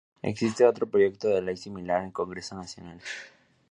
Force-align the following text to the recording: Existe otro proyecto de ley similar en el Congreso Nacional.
Existe 0.23 0.65
otro 0.65 0.89
proyecto 0.89 1.27
de 1.27 1.43
ley 1.43 1.55
similar 1.55 1.99
en 2.01 2.07
el 2.07 2.11
Congreso 2.11 2.55
Nacional. 2.55 2.99